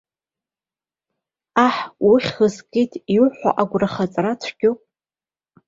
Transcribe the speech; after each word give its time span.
Аҳ, 1.65 1.77
уххь 2.09 2.31
згеит, 2.53 2.91
иуҳәо 3.15 3.49
агәрахаҵара 3.61 4.33
цәгьоуп. 4.41 4.79